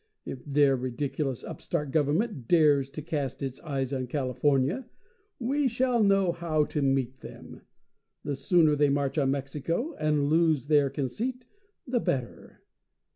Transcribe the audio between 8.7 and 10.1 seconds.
they march on Mexico